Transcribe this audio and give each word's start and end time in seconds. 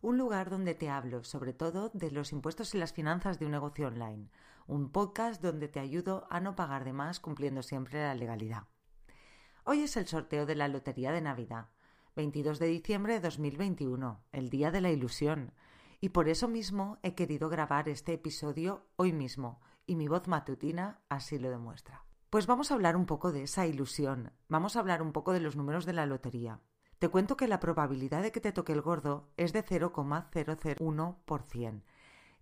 un 0.00 0.16
lugar 0.16 0.50
donde 0.50 0.74
te 0.74 0.88
hablo 0.88 1.24
sobre 1.24 1.52
todo 1.52 1.90
de 1.92 2.10
los 2.10 2.32
impuestos 2.32 2.74
y 2.74 2.78
las 2.78 2.92
finanzas 2.92 3.38
de 3.38 3.46
un 3.46 3.52
negocio 3.52 3.88
online, 3.88 4.30
un 4.66 4.90
podcast 4.90 5.42
donde 5.42 5.68
te 5.68 5.80
ayudo 5.80 6.26
a 6.30 6.40
no 6.40 6.54
pagar 6.54 6.84
de 6.84 6.92
más 6.92 7.20
cumpliendo 7.20 7.62
siempre 7.62 8.00
la 8.00 8.14
legalidad. 8.14 8.64
Hoy 9.64 9.80
es 9.80 9.96
el 9.96 10.06
sorteo 10.06 10.46
de 10.46 10.54
la 10.54 10.68
Lotería 10.68 11.10
de 11.10 11.20
Navidad, 11.20 11.68
22 12.16 12.58
de 12.58 12.66
diciembre 12.66 13.14
de 13.14 13.20
2021, 13.20 14.24
el 14.32 14.50
Día 14.50 14.70
de 14.70 14.80
la 14.80 14.90
Ilusión, 14.90 15.52
y 16.00 16.10
por 16.10 16.28
eso 16.28 16.46
mismo 16.46 16.98
he 17.02 17.14
querido 17.14 17.48
grabar 17.48 17.88
este 17.88 18.12
episodio 18.12 18.86
hoy 18.96 19.12
mismo, 19.12 19.60
y 19.86 19.96
mi 19.96 20.06
voz 20.06 20.28
matutina 20.28 21.00
así 21.08 21.38
lo 21.38 21.50
demuestra. 21.50 22.04
Pues 22.30 22.46
vamos 22.46 22.70
a 22.70 22.74
hablar 22.74 22.96
un 22.96 23.06
poco 23.06 23.32
de 23.32 23.42
esa 23.42 23.66
ilusión, 23.66 24.32
vamos 24.48 24.76
a 24.76 24.80
hablar 24.80 25.02
un 25.02 25.12
poco 25.12 25.32
de 25.32 25.40
los 25.40 25.56
números 25.56 25.86
de 25.86 25.94
la 25.94 26.06
lotería. 26.06 26.60
Te 26.98 27.08
cuento 27.08 27.36
que 27.36 27.46
la 27.46 27.60
probabilidad 27.60 28.22
de 28.22 28.32
que 28.32 28.40
te 28.40 28.50
toque 28.50 28.72
el 28.72 28.80
gordo 28.80 29.28
es 29.36 29.52
de 29.52 29.64
0,001%, 29.64 31.82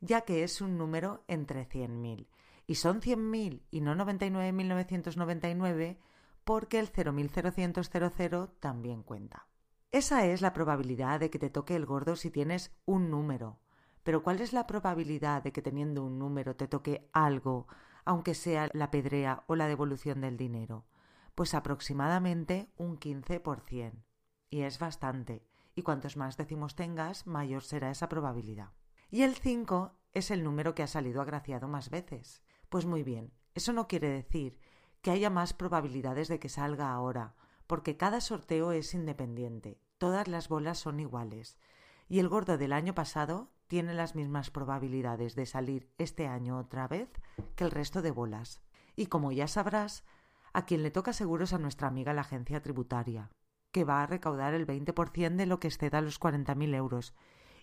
ya 0.01 0.22
que 0.22 0.44
es 0.44 0.62
un 0.62 0.78
número 0.78 1.25
entre 1.28 1.69
100.000. 1.69 2.27
Y 2.66 2.77
son 2.77 3.03
100.000 3.03 3.64
y 3.70 3.83
no 3.83 3.94
99.999 3.94 5.98
porque 6.44 6.78
el 6.78 6.91
0.0000 6.91 8.50
también 8.58 9.03
cuenta. 9.03 9.47
Esa 9.92 10.25
es 10.25 10.41
la 10.41 10.55
probabilidad 10.55 11.20
de 11.20 11.28
que 11.28 11.38
te 11.38 11.50
toque 11.50 11.77
el 11.77 11.84
gordo 11.84 12.16
si 12.16 12.31
tienes 12.31 12.75
un 12.86 13.11
número. 13.11 13.61
Pero 14.05 14.22
¿cuál 14.22 14.41
es 14.41 14.55
la 14.55 14.66
probabilidad 14.66 15.42
de 15.42 15.53
que 15.53 15.61
teniendo 15.61 16.03
un 16.03 16.19
número 16.19 16.56
te 16.56 16.66
toque 16.66 17.11
algo, 17.12 17.66
aunque 18.06 18.33
sea 18.34 18.70
la 18.72 18.91
pedrea 18.91 19.44
o 19.48 19.55
la 19.55 19.69
devolución 19.69 20.22
del 20.22 20.38
dinero? 20.38 20.86
Pues 21.34 21.53
aproximadamente 21.53 22.70
un 22.78 22.98
15% 22.98 24.06
y 24.50 24.62
es 24.62 24.78
bastante, 24.78 25.44
y 25.75 25.83
cuantos 25.83 26.16
más 26.16 26.36
décimos 26.36 26.75
tengas, 26.75 27.27
mayor 27.27 27.62
será 27.62 27.91
esa 27.91 28.08
probabilidad. 28.08 28.72
Y 29.11 29.22
el 29.22 29.34
5 29.34 29.92
es 30.12 30.30
el 30.30 30.42
número 30.42 30.75
que 30.75 30.83
ha 30.83 30.86
salido 30.86 31.20
agraciado 31.20 31.69
más 31.69 31.91
veces. 31.91 32.42
Pues 32.69 32.86
muy 32.86 33.03
bien, 33.03 33.33
eso 33.55 33.72
no 33.72 33.86
quiere 33.86 34.08
decir 34.08 34.58
que 35.03 35.11
haya 35.11 35.30
más 35.30 35.53
probabilidades 35.53 36.28
de 36.28 36.38
que 36.38 36.48
salga 36.48 36.92
ahora, 36.92 37.34
porque 37.66 37.97
cada 37.97 38.20
sorteo 38.20 38.72
es 38.72 38.94
independiente, 38.94 39.78
todas 39.98 40.28
las 40.28 40.48
bolas 40.48 40.78
son 40.78 41.00
iguales, 41.00 41.58
y 42.08 42.19
el 42.19 42.28
gordo 42.28 42.58
del 42.58 42.72
año 42.72 42.94
pasado 42.94 43.50
tiene 43.66 43.94
las 43.94 44.14
mismas 44.14 44.50
probabilidades 44.50 45.34
de 45.34 45.47
salir 45.47 45.91
este 45.98 46.27
año 46.27 46.58
otra 46.58 46.88
vez 46.88 47.10
que 47.55 47.64
el 47.64 47.70
resto 47.70 48.03
de 48.03 48.12
bolas. 48.12 48.62
Y 48.94 49.06
como 49.06 49.33
ya 49.33 49.48
sabrás, 49.48 50.05
a 50.53 50.64
quien 50.64 50.83
le 50.83 50.91
toca 50.91 51.12
seguro 51.12 51.44
es 51.44 51.53
a 51.53 51.58
nuestra 51.58 51.88
amiga 51.88 52.14
la 52.14 52.22
agencia 52.22 52.62
tributaria, 52.62 53.31
que 53.77 53.84
va 53.84 54.02
a 54.02 54.06
recaudar 54.06 54.55
el 54.55 54.66
20% 54.66 55.36
de 55.36 55.44
lo 55.44 55.60
que 55.60 55.69
exceda 55.69 56.00
los 56.00 56.19
40.000 56.19 56.74
euros. 56.74 57.14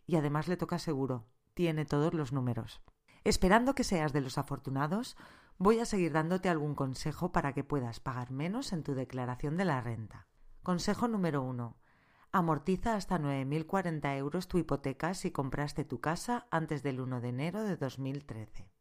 Y 0.06 0.16
además 0.16 0.47
le 0.47 0.58
toca 0.58 0.78
seguro. 0.78 1.25
Tiene 1.56 1.86
todos 1.86 2.14
los 2.14 2.31
números. 2.31 2.83
Esperando 3.23 3.73
que 3.73 3.83
seas 3.83 4.14
de 4.14 4.22
los 4.22 4.38
afortunados, 4.38 5.17
voy 5.58 5.80
a 5.80 5.86
seguir 5.86 6.11
dándote 6.11 6.50
algún 6.50 6.75
consejo 6.75 7.31
para 7.31 7.53
que 7.53 7.63
puedas 7.63 8.00
pagar 8.00 8.29
menos 8.29 8.73
en 8.73 8.84
tu 8.84 8.94
declaración 8.94 9.57
de 9.57 9.66
la 9.66 9.81
renta. 9.81 10.28
Consejo 10.62 11.07
número 11.07 11.41
1. 11.41 11.78
Amortiza 12.31 12.94
hasta 12.94 13.18
9.040 13.18 14.16
euros 14.16 14.47
tu 14.47 14.59
hipoteca 14.59 15.16
si 15.16 15.31
compraste 15.31 15.84
tu 15.84 16.00
casa 16.00 16.46
antes 16.52 16.84
del 16.84 17.02
1 17.02 17.22
de 17.22 17.29
enero 17.29 17.63
de 17.63 17.75
2013. 17.75 18.72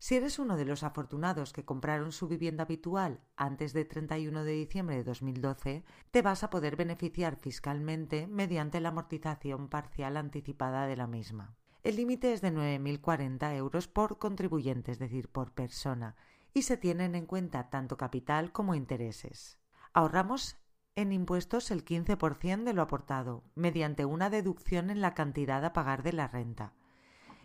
Si 0.00 0.16
eres 0.16 0.38
uno 0.38 0.56
de 0.56 0.64
los 0.64 0.82
afortunados 0.82 1.52
que 1.52 1.66
compraron 1.66 2.10
su 2.10 2.26
vivienda 2.26 2.64
habitual 2.64 3.20
antes 3.36 3.74
de 3.74 3.84
31 3.84 4.44
de 4.44 4.52
diciembre 4.52 4.96
de 4.96 5.04
2012, 5.04 5.84
te 6.10 6.22
vas 6.22 6.42
a 6.42 6.48
poder 6.48 6.76
beneficiar 6.76 7.36
fiscalmente 7.36 8.26
mediante 8.26 8.80
la 8.80 8.88
amortización 8.88 9.68
parcial 9.68 10.16
anticipada 10.16 10.86
de 10.86 10.96
la 10.96 11.06
misma. 11.06 11.54
El 11.82 11.96
límite 11.96 12.32
es 12.32 12.40
de 12.40 12.50
9.040 12.50 13.54
euros 13.56 13.88
por 13.88 14.16
contribuyente, 14.16 14.90
es 14.90 14.98
decir, 14.98 15.28
por 15.28 15.52
persona, 15.52 16.16
y 16.54 16.62
se 16.62 16.78
tienen 16.78 17.14
en 17.14 17.26
cuenta 17.26 17.68
tanto 17.68 17.98
capital 17.98 18.52
como 18.52 18.74
intereses. 18.74 19.58
Ahorramos 19.92 20.56
en 20.94 21.12
impuestos 21.12 21.70
el 21.70 21.84
15% 21.84 22.64
de 22.64 22.72
lo 22.72 22.80
aportado, 22.80 23.44
mediante 23.54 24.06
una 24.06 24.30
deducción 24.30 24.88
en 24.88 25.02
la 25.02 25.12
cantidad 25.12 25.62
a 25.62 25.74
pagar 25.74 26.02
de 26.02 26.14
la 26.14 26.26
renta. 26.26 26.72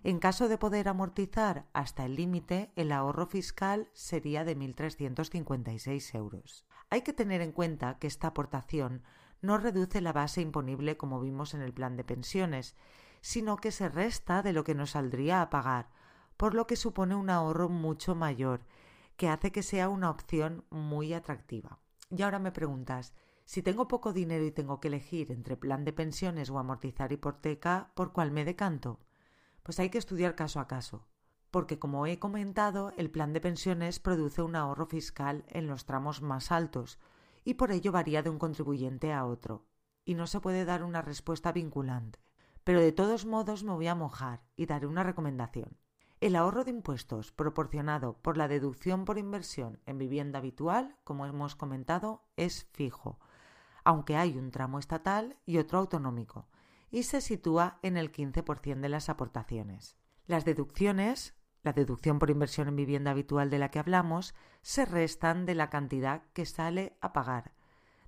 En 0.06 0.20
caso 0.20 0.48
de 0.50 0.60
poder 0.60 0.88
amortizar 0.88 1.66
hasta 1.74 2.06
el 2.06 2.16
límite, 2.16 2.72
el 2.76 2.92
ahorro 2.92 3.26
fiscal 3.26 3.90
sería 3.94 4.44
de 4.44 4.56
1.356 4.56 6.14
euros. 6.14 6.64
Hay 6.92 7.02
que 7.02 7.12
tener 7.12 7.42
en 7.42 7.52
cuenta 7.52 7.98
que 7.98 8.06
esta 8.06 8.28
aportación 8.28 9.02
no 9.42 9.58
reduce 9.58 10.02
la 10.02 10.14
base 10.14 10.42
imponible 10.42 10.96
como 10.96 11.20
vimos 11.20 11.56
en 11.56 11.62
el 11.62 11.74
plan 11.74 11.98
de 11.98 12.04
pensiones, 12.04 12.76
sino 13.22 13.58
que 13.58 13.72
se 13.72 13.90
resta 13.90 14.44
de 14.44 14.54
lo 14.54 14.64
que 14.64 14.76
nos 14.76 14.92
saldría 14.92 15.42
a 15.42 15.50
pagar, 15.50 15.90
por 16.38 16.54
lo 16.54 16.68
que 16.68 16.76
supone 16.76 17.16
un 17.16 17.32
ahorro 17.32 17.68
mucho 17.68 18.14
mayor, 18.14 18.62
que 19.18 19.30
hace 19.30 19.52
que 19.52 19.64
sea 19.64 19.90
una 19.90 20.12
opción 20.12 20.66
muy 20.70 21.16
atractiva. 21.16 21.80
Y 22.16 22.22
ahora 22.22 22.38
me 22.38 22.52
preguntas, 22.52 23.16
si 23.44 23.64
tengo 23.64 23.88
poco 23.88 24.14
dinero 24.14 24.46
y 24.46 24.52
tengo 24.52 24.80
que 24.80 24.90
elegir 24.90 25.32
entre 25.32 25.58
plan 25.58 25.84
de 25.84 25.94
pensiones 25.94 26.52
o 26.52 26.60
amortizar 26.60 27.12
hipoteca, 27.12 27.92
¿por 27.96 28.14
cuál 28.14 28.30
me 28.30 28.46
decanto? 28.46 29.00
Pues 29.66 29.80
hay 29.80 29.90
que 29.90 29.98
estudiar 29.98 30.36
caso 30.36 30.60
a 30.60 30.68
caso, 30.68 31.08
porque 31.50 31.80
como 31.80 32.06
he 32.06 32.20
comentado, 32.20 32.94
el 32.98 33.10
plan 33.10 33.34
de 33.34 33.42
pensiones 33.42 34.00
produce 34.00 34.44
un 34.44 34.56
ahorro 34.56 34.86
fiscal 34.86 35.44
en 35.48 35.66
los 35.66 35.86
tramos 35.86 36.22
más 36.22 36.52
altos 36.52 37.00
y 37.44 37.56
por 37.56 37.72
ello 37.72 37.92
varía 37.92 38.22
de 38.22 38.30
un 38.30 38.38
contribuyente 38.38 39.12
a 39.12 39.26
otro, 39.26 39.66
y 40.06 40.14
no 40.14 40.28
se 40.28 40.40
puede 40.40 40.66
dar 40.66 40.84
una 40.84 41.02
respuesta 41.02 41.52
vinculante. 41.52 42.20
Pero 42.64 42.80
de 42.80 42.92
todos 42.92 43.26
modos 43.26 43.64
me 43.64 43.72
voy 43.72 43.88
a 43.88 43.96
mojar 43.96 44.44
y 44.56 44.68
daré 44.68 44.86
una 44.86 45.02
recomendación. 45.02 45.80
El 46.22 46.36
ahorro 46.36 46.64
de 46.64 46.70
impuestos 46.70 47.32
proporcionado 47.32 48.22
por 48.22 48.38
la 48.38 48.48
deducción 48.48 49.04
por 49.04 49.18
inversión 49.18 49.80
en 49.88 49.98
vivienda 49.98 50.38
habitual, 50.38 50.96
como 51.04 51.26
hemos 51.26 51.56
comentado, 51.56 52.22
es 52.38 52.66
fijo, 52.74 53.20
aunque 53.84 54.16
hay 54.16 54.38
un 54.38 54.52
tramo 54.52 54.78
estatal 54.78 55.38
y 55.44 55.58
otro 55.58 55.80
autonómico, 55.80 56.50
y 56.92 57.04
se 57.04 57.22
sitúa 57.22 57.80
en 57.82 57.98
el 57.98 58.12
15% 58.12 58.80
de 58.80 58.90
las 58.90 59.10
aportaciones. 59.10 59.98
Las 60.28 60.46
deducciones, 60.46 61.36
la 61.64 61.74
deducción 61.74 62.20
por 62.20 62.30
inversión 62.30 62.68
en 62.68 62.76
vivienda 62.76 63.12
habitual 63.12 63.50
de 63.50 63.60
la 63.60 63.70
que 63.70 63.80
hablamos, 63.80 64.36
se 64.62 64.86
restan 64.86 65.46
de 65.46 65.56
la 65.56 65.70
cantidad 65.70 66.24
que 66.34 66.46
sale 66.46 66.98
a 67.02 67.14
pagar, 67.14 67.54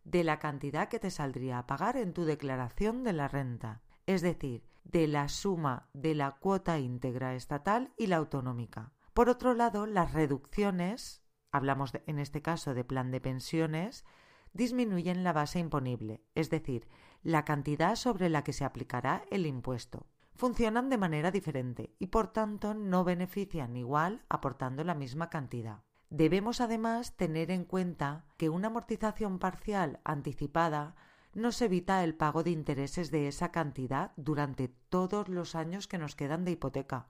de 0.03 0.23
la 0.23 0.39
cantidad 0.39 0.89
que 0.89 0.99
te 0.99 1.11
saldría 1.11 1.59
a 1.59 1.67
pagar 1.67 1.97
en 1.97 2.13
tu 2.13 2.23
declaración 2.23 3.03
de 3.03 3.13
la 3.13 3.27
renta, 3.27 3.81
es 4.05 4.21
decir, 4.21 4.63
de 4.83 5.07
la 5.07 5.27
suma 5.27 5.89
de 5.93 6.15
la 6.15 6.31
cuota 6.31 6.79
íntegra 6.79 7.35
estatal 7.35 7.91
y 7.97 8.07
la 8.07 8.17
autonómica. 8.17 8.93
Por 9.13 9.29
otro 9.29 9.53
lado, 9.53 9.85
las 9.85 10.13
reducciones, 10.13 11.23
hablamos 11.51 11.91
en 12.05 12.19
este 12.19 12.41
caso 12.41 12.73
de 12.73 12.83
plan 12.83 13.11
de 13.11 13.19
pensiones, 13.19 14.05
disminuyen 14.53 15.23
la 15.23 15.33
base 15.33 15.59
imponible, 15.59 16.23
es 16.35 16.49
decir, 16.49 16.87
la 17.27 17.43
cantidad 17.43 17.97
sobre 17.97 18.29
la 18.29 18.45
que 18.45 18.53
se 18.53 18.63
aplicará 18.63 19.25
el 19.29 19.45
impuesto. 19.45 20.05
Funcionan 20.33 20.89
de 20.89 20.97
manera 20.97 21.29
diferente 21.29 21.93
y 21.99 22.07
por 22.07 22.27
tanto 22.27 22.73
no 22.73 23.03
benefician 23.03 23.75
igual 23.75 24.23
aportando 24.29 24.85
la 24.85 24.95
misma 24.95 25.29
cantidad. 25.29 25.83
Debemos 26.09 26.61
además 26.61 27.17
tener 27.17 27.51
en 27.51 27.65
cuenta 27.65 28.23
que 28.37 28.47
una 28.47 28.67
amortización 28.67 29.39
parcial 29.39 29.99
anticipada 30.05 30.95
nos 31.33 31.61
evita 31.61 32.01
el 32.05 32.15
pago 32.15 32.43
de 32.43 32.51
intereses 32.51 33.11
de 33.11 33.27
esa 33.27 33.51
cantidad 33.51 34.13
durante 34.15 34.69
todos 34.69 35.27
los 35.27 35.53
años 35.53 35.89
que 35.89 35.97
nos 35.97 36.15
quedan 36.15 36.45
de 36.45 36.51
hipoteca, 36.51 37.09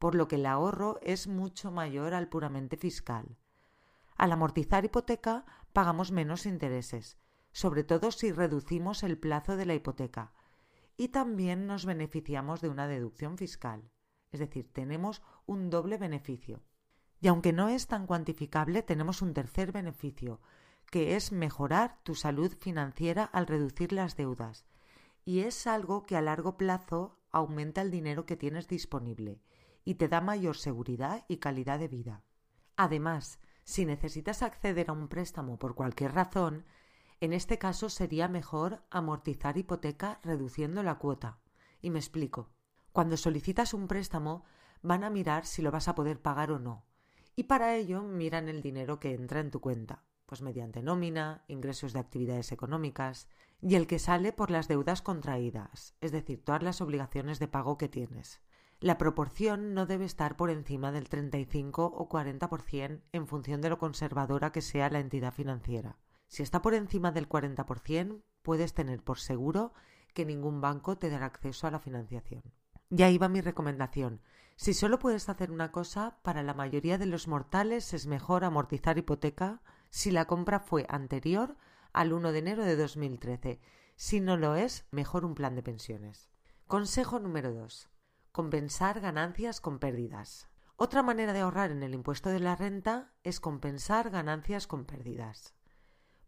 por 0.00 0.16
lo 0.16 0.26
que 0.26 0.34
el 0.34 0.46
ahorro 0.46 0.98
es 1.00 1.28
mucho 1.28 1.70
mayor 1.70 2.12
al 2.12 2.26
puramente 2.26 2.76
fiscal. 2.76 3.36
Al 4.16 4.32
amortizar 4.32 4.84
hipoteca 4.84 5.44
pagamos 5.72 6.10
menos 6.10 6.44
intereses, 6.44 7.18
sobre 7.54 7.84
todo 7.84 8.10
si 8.10 8.32
reducimos 8.32 9.04
el 9.04 9.16
plazo 9.16 9.56
de 9.56 9.64
la 9.64 9.74
hipoteca, 9.74 10.32
y 10.96 11.08
también 11.08 11.66
nos 11.66 11.86
beneficiamos 11.86 12.60
de 12.60 12.68
una 12.68 12.88
deducción 12.88 13.38
fiscal, 13.38 13.92
es 14.32 14.40
decir, 14.40 14.72
tenemos 14.72 15.22
un 15.46 15.70
doble 15.70 15.96
beneficio. 15.96 16.64
Y 17.20 17.28
aunque 17.28 17.52
no 17.52 17.68
es 17.68 17.86
tan 17.86 18.08
cuantificable, 18.08 18.82
tenemos 18.82 19.22
un 19.22 19.34
tercer 19.34 19.70
beneficio, 19.70 20.40
que 20.90 21.14
es 21.14 21.30
mejorar 21.30 22.00
tu 22.02 22.16
salud 22.16 22.52
financiera 22.58 23.22
al 23.22 23.46
reducir 23.46 23.92
las 23.92 24.16
deudas, 24.16 24.66
y 25.24 25.40
es 25.40 25.68
algo 25.68 26.06
que 26.06 26.16
a 26.16 26.22
largo 26.22 26.56
plazo 26.56 27.20
aumenta 27.30 27.82
el 27.82 27.92
dinero 27.92 28.26
que 28.26 28.36
tienes 28.36 28.66
disponible 28.66 29.40
y 29.84 29.94
te 29.94 30.08
da 30.08 30.20
mayor 30.20 30.56
seguridad 30.56 31.24
y 31.28 31.36
calidad 31.36 31.78
de 31.78 31.88
vida. 31.88 32.24
Además, 32.76 33.38
si 33.62 33.86
necesitas 33.86 34.42
acceder 34.42 34.90
a 34.90 34.92
un 34.92 35.06
préstamo 35.06 35.56
por 35.56 35.76
cualquier 35.76 36.14
razón, 36.14 36.64
en 37.20 37.32
este 37.32 37.58
caso 37.58 37.88
sería 37.88 38.28
mejor 38.28 38.82
amortizar 38.90 39.56
hipoteca 39.56 40.20
reduciendo 40.22 40.82
la 40.82 40.98
cuota. 40.98 41.38
Y 41.80 41.90
me 41.90 41.98
explico. 41.98 42.50
Cuando 42.92 43.16
solicitas 43.16 43.74
un 43.74 43.88
préstamo, 43.88 44.44
van 44.82 45.04
a 45.04 45.10
mirar 45.10 45.46
si 45.46 45.62
lo 45.62 45.70
vas 45.70 45.88
a 45.88 45.94
poder 45.94 46.20
pagar 46.20 46.50
o 46.50 46.58
no. 46.58 46.84
Y 47.36 47.44
para 47.44 47.74
ello 47.74 48.02
miran 48.02 48.48
el 48.48 48.62
dinero 48.62 49.00
que 49.00 49.14
entra 49.14 49.40
en 49.40 49.50
tu 49.50 49.60
cuenta, 49.60 50.04
pues 50.26 50.42
mediante 50.42 50.82
nómina, 50.82 51.44
ingresos 51.48 51.92
de 51.92 51.98
actividades 51.98 52.52
económicas 52.52 53.28
y 53.60 53.74
el 53.74 53.86
que 53.86 53.98
sale 53.98 54.32
por 54.32 54.50
las 54.50 54.68
deudas 54.68 55.02
contraídas, 55.02 55.94
es 56.00 56.12
decir, 56.12 56.44
todas 56.44 56.62
las 56.62 56.80
obligaciones 56.80 57.38
de 57.38 57.48
pago 57.48 57.78
que 57.78 57.88
tienes. 57.88 58.40
La 58.80 58.98
proporción 58.98 59.72
no 59.72 59.86
debe 59.86 60.04
estar 60.04 60.36
por 60.36 60.50
encima 60.50 60.92
del 60.92 61.08
35 61.08 61.86
o 61.86 62.08
40% 62.08 63.00
en 63.12 63.26
función 63.26 63.60
de 63.62 63.70
lo 63.70 63.78
conservadora 63.78 64.52
que 64.52 64.60
sea 64.60 64.90
la 64.90 65.00
entidad 65.00 65.32
financiera. 65.32 65.96
Si 66.26 66.42
está 66.42 66.62
por 66.62 66.74
encima 66.74 67.12
del 67.12 67.28
40%, 67.28 68.22
puedes 68.42 68.74
tener 68.74 69.02
por 69.02 69.18
seguro 69.18 69.72
que 70.12 70.24
ningún 70.24 70.60
banco 70.60 70.96
te 70.96 71.10
dará 71.10 71.26
acceso 71.26 71.66
a 71.66 71.70
la 71.70 71.78
financiación. 71.78 72.42
Y 72.90 73.02
ahí 73.02 73.18
va 73.18 73.28
mi 73.28 73.40
recomendación. 73.40 74.20
Si 74.56 74.74
solo 74.74 74.98
puedes 74.98 75.28
hacer 75.28 75.50
una 75.50 75.72
cosa, 75.72 76.18
para 76.22 76.42
la 76.42 76.54
mayoría 76.54 76.98
de 76.98 77.06
los 77.06 77.26
mortales 77.26 77.92
es 77.92 78.06
mejor 78.06 78.44
amortizar 78.44 78.98
hipoteca 78.98 79.62
si 79.90 80.10
la 80.10 80.26
compra 80.26 80.60
fue 80.60 80.86
anterior 80.88 81.56
al 81.92 82.12
1 82.12 82.32
de 82.32 82.38
enero 82.38 82.64
de 82.64 82.76
2013. 82.76 83.60
Si 83.96 84.20
no 84.20 84.36
lo 84.36 84.54
es, 84.54 84.86
mejor 84.90 85.24
un 85.24 85.34
plan 85.34 85.54
de 85.54 85.62
pensiones. 85.62 86.30
Consejo 86.66 87.18
número 87.18 87.52
2 87.52 87.90
compensar 88.34 88.98
ganancias 88.98 89.60
con 89.60 89.78
pérdidas. 89.78 90.48
Otra 90.74 91.04
manera 91.04 91.32
de 91.32 91.38
ahorrar 91.38 91.70
en 91.70 91.84
el 91.84 91.94
impuesto 91.94 92.30
de 92.30 92.40
la 92.40 92.56
renta 92.56 93.12
es 93.22 93.38
compensar 93.38 94.10
ganancias 94.10 94.66
con 94.66 94.86
pérdidas. 94.86 95.53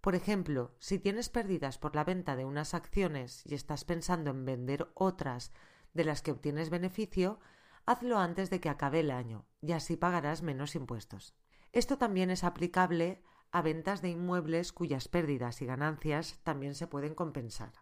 Por 0.07 0.15
ejemplo, 0.15 0.71
si 0.79 1.01
tienes 1.01 1.29
pérdidas 1.29 1.79
por 1.79 1.97
la 1.97 2.05
venta 2.05 2.37
de 2.37 2.45
unas 2.45 2.75
acciones 2.75 3.43
y 3.45 3.57
estás 3.57 3.85
pensando 3.85 4.31
en 4.31 4.45
vender 4.45 4.89
otras 4.95 5.51
de 5.95 6.05
las 6.05 6.23
que 6.23 6.31
obtienes 6.31 6.71
beneficio, 6.71 7.41
hazlo 7.87 8.17
antes 8.21 8.49
de 8.49 8.61
que 8.61 8.69
acabe 8.69 9.01
el 9.01 9.11
año 9.11 9.47
y 9.61 9.73
así 9.73 9.97
pagarás 9.97 10.43
menos 10.43 10.77
impuestos. 10.77 11.35
Esto 11.73 11.99
también 11.99 12.31
es 12.31 12.45
aplicable 12.45 13.21
a 13.51 13.63
ventas 13.63 14.01
de 14.01 14.11
inmuebles 14.11 14.73
cuyas 14.73 15.09
pérdidas 15.09 15.61
y 15.61 15.67
ganancias 15.67 16.39
también 16.45 16.77
se 16.77 16.87
pueden 16.87 17.17
compensar. 17.17 17.73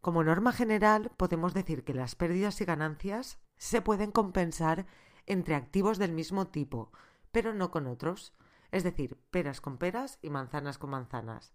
Como 0.00 0.24
norma 0.24 0.50
general, 0.50 1.12
podemos 1.16 1.54
decir 1.54 1.84
que 1.84 1.94
las 1.94 2.16
pérdidas 2.16 2.60
y 2.60 2.64
ganancias 2.64 3.38
se 3.56 3.82
pueden 3.82 4.10
compensar 4.10 4.86
entre 5.26 5.54
activos 5.54 5.98
del 5.98 6.10
mismo 6.10 6.48
tipo, 6.48 6.90
pero 7.30 7.54
no 7.54 7.70
con 7.70 7.86
otros, 7.86 8.34
es 8.70 8.84
decir, 8.84 9.18
peras 9.30 9.60
con 9.60 9.78
peras 9.78 10.18
y 10.22 10.30
manzanas 10.30 10.78
con 10.78 10.90
manzanas. 10.90 11.52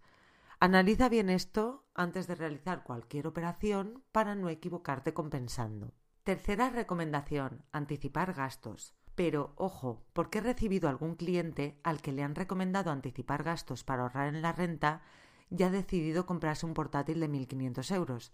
Analiza 0.60 1.08
bien 1.08 1.30
esto 1.30 1.86
antes 1.94 2.26
de 2.26 2.34
realizar 2.34 2.84
cualquier 2.84 3.26
operación 3.26 4.02
para 4.12 4.34
no 4.34 4.48
equivocarte 4.48 5.14
compensando. 5.14 5.94
Tercera 6.22 6.70
recomendación, 6.70 7.64
anticipar 7.72 8.32
gastos. 8.32 8.94
Pero, 9.14 9.52
ojo, 9.56 10.04
porque 10.12 10.38
he 10.38 10.40
recibido 10.40 10.88
algún 10.88 11.14
cliente 11.14 11.78
al 11.84 12.00
que 12.02 12.12
le 12.12 12.22
han 12.22 12.34
recomendado 12.34 12.90
anticipar 12.90 13.42
gastos 13.42 13.84
para 13.84 14.02
ahorrar 14.02 14.34
en 14.34 14.42
la 14.42 14.52
renta 14.52 15.02
y 15.50 15.62
ha 15.62 15.70
decidido 15.70 16.26
comprarse 16.26 16.66
un 16.66 16.74
portátil 16.74 17.20
de 17.20 17.28
1.500 17.28 17.94
euros 17.94 18.32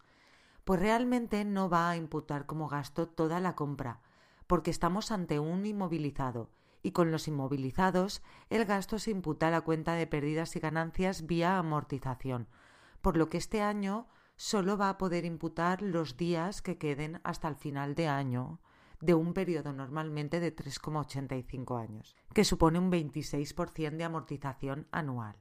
pues 0.64 0.80
realmente 0.80 1.44
no 1.44 1.68
va 1.68 1.90
a 1.90 1.96
imputar 1.96 2.46
como 2.46 2.68
gasto 2.68 3.08
toda 3.08 3.40
la 3.40 3.54
compra, 3.54 4.00
porque 4.46 4.70
estamos 4.70 5.10
ante 5.10 5.38
un 5.38 5.66
inmovilizado, 5.66 6.50
y 6.82 6.92
con 6.92 7.10
los 7.10 7.28
inmovilizados 7.28 8.22
el 8.48 8.64
gasto 8.64 8.98
se 8.98 9.10
imputa 9.10 9.48
a 9.48 9.50
la 9.50 9.60
cuenta 9.60 9.94
de 9.94 10.06
pérdidas 10.06 10.56
y 10.56 10.60
ganancias 10.60 11.26
vía 11.26 11.58
amortización, 11.58 12.48
por 13.00 13.16
lo 13.16 13.28
que 13.28 13.38
este 13.38 13.62
año 13.62 14.08
solo 14.36 14.78
va 14.78 14.88
a 14.88 14.98
poder 14.98 15.24
imputar 15.24 15.82
los 15.82 16.16
días 16.16 16.62
que 16.62 16.78
queden 16.78 17.20
hasta 17.24 17.48
el 17.48 17.56
final 17.56 17.94
de 17.94 18.08
año, 18.08 18.60
de 19.00 19.14
un 19.14 19.34
periodo 19.34 19.72
normalmente 19.72 20.40
de 20.40 20.54
3,85 20.54 21.80
años, 21.80 22.16
que 22.34 22.44
supone 22.44 22.78
un 22.78 22.90
26% 22.90 23.96
de 23.96 24.04
amortización 24.04 24.86
anual. 24.92 25.36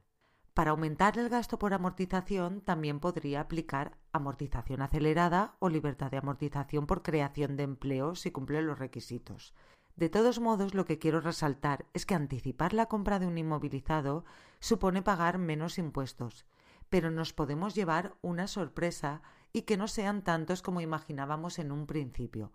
Para 0.54 0.72
aumentar 0.72 1.16
el 1.18 1.28
gasto 1.28 1.58
por 1.58 1.72
amortización 1.72 2.60
también 2.60 3.00
podría 3.00 3.40
aplicar 3.40 3.96
amortización 4.12 4.82
acelerada 4.82 5.56
o 5.60 5.68
libertad 5.68 6.10
de 6.10 6.18
amortización 6.18 6.86
por 6.86 7.02
creación 7.02 7.56
de 7.56 7.62
empleo 7.62 8.14
si 8.14 8.30
cumple 8.30 8.60
los 8.60 8.78
requisitos. 8.78 9.54
De 10.00 10.08
todos 10.08 10.40
modos, 10.40 10.72
lo 10.72 10.86
que 10.86 10.98
quiero 10.98 11.20
resaltar 11.20 11.84
es 11.92 12.06
que 12.06 12.14
anticipar 12.14 12.72
la 12.72 12.86
compra 12.86 13.18
de 13.18 13.26
un 13.26 13.36
inmovilizado 13.36 14.24
supone 14.58 15.02
pagar 15.02 15.36
menos 15.36 15.76
impuestos, 15.76 16.46
pero 16.88 17.10
nos 17.10 17.34
podemos 17.34 17.74
llevar 17.74 18.14
una 18.22 18.46
sorpresa 18.46 19.20
y 19.52 19.62
que 19.62 19.76
no 19.76 19.88
sean 19.88 20.22
tantos 20.22 20.62
como 20.62 20.80
imaginábamos 20.80 21.58
en 21.58 21.70
un 21.70 21.84
principio, 21.84 22.50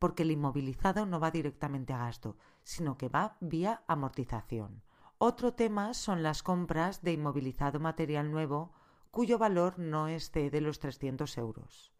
porque 0.00 0.24
el 0.24 0.32
inmovilizado 0.32 1.06
no 1.06 1.20
va 1.20 1.30
directamente 1.30 1.92
a 1.92 1.98
gasto, 1.98 2.36
sino 2.64 2.98
que 2.98 3.08
va 3.08 3.36
vía 3.38 3.84
amortización. 3.86 4.82
Otro 5.18 5.54
tema 5.54 5.94
son 5.94 6.24
las 6.24 6.42
compras 6.42 7.00
de 7.02 7.12
inmovilizado 7.12 7.78
material 7.78 8.32
nuevo 8.32 8.72
cuyo 9.12 9.38
valor 9.38 9.78
no 9.78 10.08
excede 10.08 10.60
los 10.60 10.80
300 10.80 11.38
euros. 11.38 11.92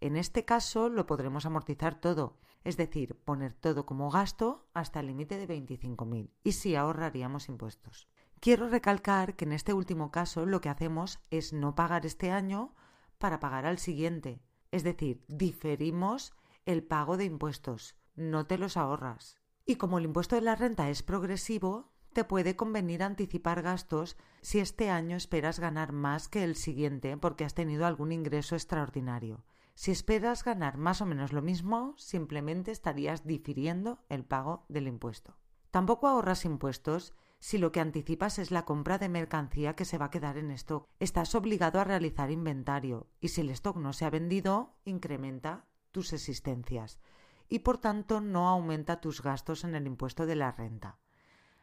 En 0.00 0.16
este 0.16 0.44
caso 0.44 0.88
lo 0.88 1.06
podremos 1.06 1.46
amortizar 1.46 2.00
todo, 2.00 2.36
es 2.64 2.76
decir, 2.76 3.16
poner 3.24 3.54
todo 3.54 3.86
como 3.86 4.10
gasto 4.10 4.68
hasta 4.74 5.00
el 5.00 5.06
límite 5.06 5.38
de 5.38 5.48
25.000 5.48 6.30
y 6.44 6.52
sí 6.52 6.76
ahorraríamos 6.76 7.48
impuestos. 7.48 8.08
Quiero 8.40 8.68
recalcar 8.68 9.36
que 9.36 9.44
en 9.44 9.52
este 9.52 9.72
último 9.72 10.10
caso 10.10 10.46
lo 10.46 10.60
que 10.60 10.68
hacemos 10.68 11.20
es 11.30 11.52
no 11.52 11.74
pagar 11.74 12.06
este 12.06 12.30
año 12.30 12.74
para 13.18 13.40
pagar 13.40 13.66
al 13.66 13.78
siguiente, 13.78 14.40
es 14.70 14.82
decir, 14.82 15.24
diferimos 15.28 16.32
el 16.64 16.82
pago 16.82 17.16
de 17.16 17.24
impuestos, 17.24 17.96
no 18.14 18.46
te 18.46 18.58
los 18.58 18.76
ahorras. 18.76 19.36
Y 19.66 19.76
como 19.76 19.98
el 19.98 20.04
impuesto 20.04 20.36
de 20.36 20.42
la 20.42 20.56
renta 20.56 20.88
es 20.88 21.02
progresivo, 21.02 21.92
te 22.12 22.24
puede 22.24 22.56
convenir 22.56 23.02
anticipar 23.02 23.62
gastos 23.62 24.16
si 24.40 24.58
este 24.58 24.90
año 24.90 25.16
esperas 25.16 25.60
ganar 25.60 25.92
más 25.92 26.28
que 26.28 26.42
el 26.42 26.56
siguiente 26.56 27.16
porque 27.16 27.44
has 27.44 27.54
tenido 27.54 27.86
algún 27.86 28.10
ingreso 28.10 28.56
extraordinario. 28.56 29.44
Si 29.80 29.92
esperas 29.92 30.44
ganar 30.44 30.76
más 30.76 31.00
o 31.00 31.06
menos 31.06 31.32
lo 31.32 31.40
mismo, 31.40 31.94
simplemente 31.96 32.70
estarías 32.70 33.26
difiriendo 33.26 34.04
el 34.10 34.26
pago 34.26 34.66
del 34.68 34.86
impuesto. 34.86 35.38
Tampoco 35.70 36.06
ahorras 36.06 36.44
impuestos 36.44 37.14
si 37.38 37.56
lo 37.56 37.72
que 37.72 37.80
anticipas 37.80 38.38
es 38.38 38.50
la 38.50 38.66
compra 38.66 38.98
de 38.98 39.08
mercancía 39.08 39.76
que 39.76 39.86
se 39.86 39.96
va 39.96 40.04
a 40.04 40.10
quedar 40.10 40.36
en 40.36 40.50
stock. 40.50 40.86
Estás 40.98 41.34
obligado 41.34 41.80
a 41.80 41.84
realizar 41.84 42.30
inventario 42.30 43.08
y 43.20 43.28
si 43.28 43.40
el 43.40 43.48
stock 43.48 43.78
no 43.78 43.94
se 43.94 44.04
ha 44.04 44.10
vendido, 44.10 44.76
incrementa 44.84 45.64
tus 45.92 46.12
existencias 46.12 47.00
y 47.48 47.60
por 47.60 47.78
tanto 47.78 48.20
no 48.20 48.50
aumenta 48.50 49.00
tus 49.00 49.22
gastos 49.22 49.64
en 49.64 49.74
el 49.74 49.86
impuesto 49.86 50.26
de 50.26 50.36
la 50.36 50.52
renta. 50.52 50.98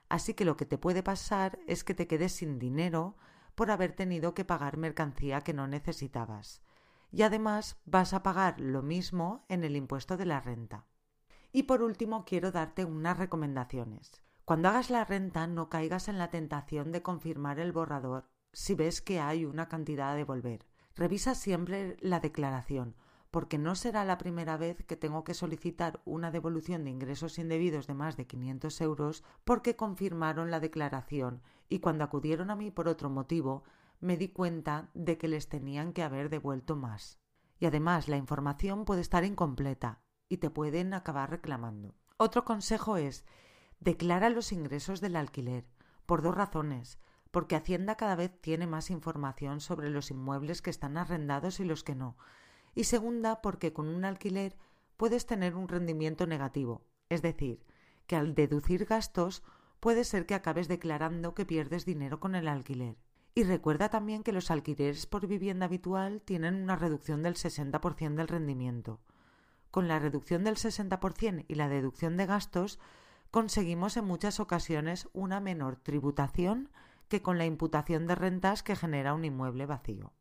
Así 0.09 0.33
que 0.33 0.43
lo 0.43 0.57
que 0.57 0.65
te 0.65 0.79
puede 0.79 1.03
pasar 1.03 1.59
es 1.67 1.83
que 1.83 1.93
te 1.93 2.07
quedes 2.07 2.31
sin 2.31 2.57
dinero 2.57 3.15
por 3.53 3.69
haber 3.69 3.91
tenido 3.91 4.33
que 4.33 4.43
pagar 4.43 4.77
mercancía 4.77 5.41
que 5.41 5.53
no 5.53 5.67
necesitabas. 5.67 6.63
Y 7.11 7.21
además 7.21 7.79
vas 7.85 8.13
a 8.13 8.23
pagar 8.23 8.59
lo 8.59 8.81
mismo 8.81 9.45
en 9.49 9.63
el 9.63 9.75
impuesto 9.75 10.17
de 10.17 10.25
la 10.25 10.39
renta. 10.39 10.85
Y 11.51 11.63
por 11.63 11.81
último 11.81 12.25
quiero 12.25 12.51
darte 12.51 12.85
unas 12.85 13.17
recomendaciones. 13.17 14.21
Cuando 14.45 14.69
hagas 14.69 14.89
la 14.89 15.05
renta 15.05 15.47
no 15.47 15.69
caigas 15.69 16.07
en 16.07 16.17
la 16.17 16.29
tentación 16.29 16.91
de 16.91 17.01
confirmar 17.01 17.59
el 17.59 17.71
borrador 17.71 18.29
si 18.53 18.75
ves 18.75 19.01
que 19.01 19.19
hay 19.19 19.45
una 19.45 19.67
cantidad 19.67 20.11
a 20.11 20.15
devolver. 20.15 20.65
Revisa 20.95 21.35
siempre 21.35 21.97
la 22.01 22.19
declaración 22.19 22.95
porque 23.31 23.57
no 23.57 23.75
será 23.75 24.05
la 24.05 24.17
primera 24.17 24.57
vez 24.57 24.83
que 24.85 24.95
tengo 24.95 25.23
que 25.23 25.33
solicitar 25.33 26.01
una 26.05 26.31
devolución 26.31 26.83
de 26.83 26.91
ingresos 26.91 27.37
indebidos 27.37 27.87
de 27.87 27.93
más 27.93 28.17
de 28.17 28.25
500 28.25 28.81
euros 28.81 29.23
porque 29.43 29.75
confirmaron 29.75 30.49
la 30.49 30.59
declaración 30.59 31.41
y 31.69 31.79
cuando 31.79 32.03
acudieron 32.03 32.49
a 32.51 32.55
mí 32.55 32.71
por 32.71 32.87
otro 32.87 33.09
motivo 33.09 33.63
me 33.99 34.17
di 34.17 34.29
cuenta 34.29 34.89
de 34.93 35.17
que 35.17 35.27
les 35.27 35.49
tenían 35.49 35.93
que 35.93 36.03
haber 36.03 36.29
devuelto 36.29 36.75
más. 36.75 37.19
Y 37.59 37.65
además 37.65 38.07
la 38.07 38.17
información 38.17 38.85
puede 38.85 39.01
estar 39.01 39.23
incompleta 39.23 40.01
y 40.29 40.37
te 40.37 40.49
pueden 40.49 40.93
acabar 40.93 41.29
reclamando. 41.29 41.95
Otro 42.17 42.45
consejo 42.45 42.97
es 42.97 43.25
declara 43.79 44.29
los 44.29 44.51
ingresos 44.51 45.01
del 45.01 45.15
alquiler, 45.15 45.67
por 46.05 46.21
dos 46.21 46.35
razones 46.35 46.99
porque 47.31 47.55
Hacienda 47.55 47.95
cada 47.95 48.15
vez 48.15 48.31
tiene 48.41 48.67
más 48.67 48.89
información 48.89 49.61
sobre 49.61 49.89
los 49.89 50.11
inmuebles 50.11 50.61
que 50.61 50.69
están 50.69 50.97
arrendados 50.97 51.59
y 51.59 51.65
los 51.65 51.83
que 51.83 51.95
no, 51.95 52.17
y 52.75 52.85
segunda 52.85 53.41
porque 53.41 53.73
con 53.73 53.87
un 53.87 54.05
alquiler 54.05 54.57
puedes 54.97 55.25
tener 55.25 55.55
un 55.55 55.67
rendimiento 55.67 56.27
negativo, 56.27 56.85
es 57.09 57.21
decir, 57.21 57.63
que 58.07 58.15
al 58.15 58.35
deducir 58.35 58.85
gastos 58.85 59.43
puede 59.79 60.03
ser 60.03 60.25
que 60.25 60.35
acabes 60.35 60.67
declarando 60.67 61.35
que 61.35 61.45
pierdes 61.45 61.85
dinero 61.85 62.19
con 62.19 62.35
el 62.35 62.47
alquiler. 62.47 62.97
Y 63.37 63.43
recuerda 63.43 63.89
también 63.89 64.23
que 64.23 64.31
los 64.31 64.49
alquileres 64.49 65.05
por 65.05 65.27
vivienda 65.27 65.67
habitual 65.67 66.23
tienen 66.23 66.55
una 66.55 66.75
reducción 66.75 67.21
del 67.21 67.35
60% 67.35 68.15
del 68.15 68.27
rendimiento. 68.27 68.99
con 69.69 69.87
la 69.87 69.99
reducción 69.99 70.43
del 70.43 70.55
60% 70.55 71.45
y 71.47 71.53
la 71.53 71.69
deducción 71.69 72.17
de 72.17 72.25
gastos, 72.25 72.79
conseguimos 73.29 73.95
en 73.95 74.05
muchas 74.05 74.39
ocasiones 74.39 75.07
una 75.13 75.39
menor 75.39 75.75
tributación 75.75 76.71
que 77.09 77.21
con 77.21 77.37
la 77.37 77.45
imputación 77.45 78.07
de 78.07 78.15
rentas 78.15 78.63
que 78.63 78.75
genera 78.75 79.13
un 79.13 79.23
inmueble 79.23 79.67
vacío. 79.67 80.13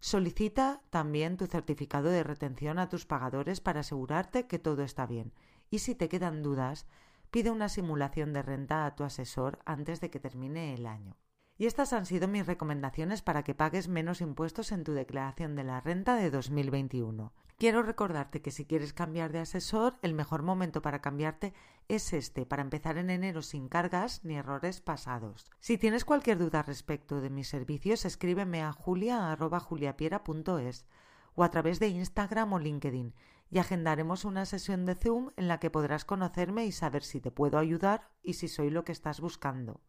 Solicita 0.00 0.80
también 0.88 1.36
tu 1.36 1.48
certificado 1.48 2.08
de 2.08 2.22
retención 2.22 2.78
a 2.78 2.88
tus 2.88 3.04
pagadores 3.04 3.60
para 3.60 3.80
asegurarte 3.80 4.46
que 4.46 4.58
todo 4.58 4.82
está 4.82 5.04
bien. 5.04 5.34
Y 5.68 5.80
si 5.80 5.94
te 5.94 6.08
quedan 6.08 6.42
dudas, 6.42 6.86
pide 7.30 7.50
una 7.50 7.68
simulación 7.68 8.32
de 8.32 8.40
renta 8.40 8.86
a 8.86 8.94
tu 8.94 9.04
asesor 9.04 9.58
antes 9.66 10.00
de 10.00 10.08
que 10.08 10.20
termine 10.20 10.72
el 10.72 10.86
año. 10.86 11.18
Y 11.58 11.66
estas 11.66 11.92
han 11.92 12.06
sido 12.06 12.28
mis 12.28 12.46
recomendaciones 12.46 13.22
para 13.22 13.42
que 13.42 13.54
pagues 13.54 13.88
menos 13.88 14.20
impuestos 14.20 14.72
en 14.72 14.84
tu 14.84 14.92
declaración 14.92 15.54
de 15.54 15.64
la 15.64 15.80
renta 15.80 16.16
de 16.16 16.30
2021. 16.30 17.32
Quiero 17.58 17.82
recordarte 17.84 18.42
que 18.42 18.50
si 18.50 18.64
quieres 18.64 18.92
cambiar 18.92 19.30
de 19.30 19.38
asesor, 19.38 19.96
el 20.02 20.14
mejor 20.14 20.42
momento 20.42 20.82
para 20.82 21.00
cambiarte 21.00 21.54
es 21.86 22.12
este, 22.12 22.44
para 22.44 22.62
empezar 22.62 22.98
en 22.98 23.08
enero 23.08 23.40
sin 23.42 23.68
cargas 23.68 24.24
ni 24.24 24.34
errores 24.34 24.80
pasados. 24.80 25.48
Si 25.60 25.78
tienes 25.78 26.04
cualquier 26.04 26.38
duda 26.38 26.62
respecto 26.62 27.20
de 27.20 27.30
mis 27.30 27.46
servicios, 27.46 28.04
escríbeme 28.04 28.62
a 28.62 28.72
julia.juliapiera.es 28.72 30.86
o 31.34 31.44
a 31.44 31.50
través 31.50 31.78
de 31.78 31.88
Instagram 31.88 32.52
o 32.52 32.58
LinkedIn 32.58 33.14
y 33.50 33.58
agendaremos 33.58 34.24
una 34.24 34.46
sesión 34.46 34.86
de 34.86 34.94
Zoom 34.94 35.30
en 35.36 35.46
la 35.46 35.60
que 35.60 35.70
podrás 35.70 36.04
conocerme 36.04 36.66
y 36.66 36.72
saber 36.72 37.04
si 37.04 37.20
te 37.20 37.30
puedo 37.30 37.58
ayudar 37.58 38.10
y 38.22 38.32
si 38.32 38.48
soy 38.48 38.70
lo 38.70 38.84
que 38.84 38.92
estás 38.92 39.20
buscando. 39.20 39.80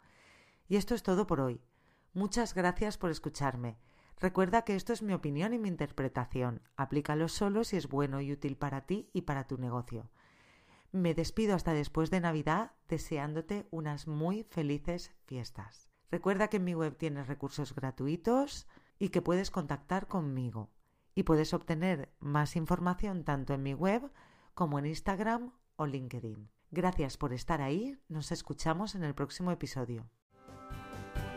Y 0.67 0.77
esto 0.77 0.95
es 0.95 1.03
todo 1.03 1.27
por 1.27 1.41
hoy. 1.41 1.61
Muchas 2.13 2.53
gracias 2.53 2.97
por 2.97 3.11
escucharme. 3.11 3.77
Recuerda 4.19 4.63
que 4.63 4.75
esto 4.75 4.93
es 4.93 5.01
mi 5.01 5.13
opinión 5.13 5.53
y 5.53 5.59
mi 5.59 5.67
interpretación. 5.67 6.61
Aplícalo 6.77 7.27
solo 7.27 7.63
si 7.63 7.77
es 7.77 7.89
bueno 7.89 8.21
y 8.21 8.31
útil 8.31 8.55
para 8.55 8.85
ti 8.85 9.09
y 9.13 9.23
para 9.23 9.47
tu 9.47 9.57
negocio. 9.57 10.09
Me 10.91 11.13
despido 11.13 11.55
hasta 11.55 11.73
después 11.73 12.11
de 12.11 12.21
Navidad 12.21 12.71
deseándote 12.87 13.67
unas 13.71 14.07
muy 14.07 14.43
felices 14.43 15.11
fiestas. 15.25 15.89
Recuerda 16.11 16.47
que 16.47 16.57
en 16.57 16.63
mi 16.63 16.75
web 16.75 16.95
tienes 16.95 17.27
recursos 17.27 17.73
gratuitos 17.73 18.67
y 18.99 19.09
que 19.09 19.23
puedes 19.23 19.49
contactar 19.49 20.07
conmigo. 20.07 20.69
Y 21.15 21.23
puedes 21.23 21.53
obtener 21.53 22.13
más 22.19 22.55
información 22.55 23.23
tanto 23.23 23.53
en 23.53 23.63
mi 23.63 23.73
web 23.73 24.11
como 24.53 24.77
en 24.77 24.85
Instagram 24.85 25.51
o 25.75 25.87
LinkedIn. 25.87 26.49
Gracias 26.69 27.17
por 27.17 27.33
estar 27.33 27.61
ahí. 27.61 27.99
Nos 28.07 28.31
escuchamos 28.31 28.95
en 28.95 29.03
el 29.03 29.15
próximo 29.15 29.51
episodio. 29.51 30.07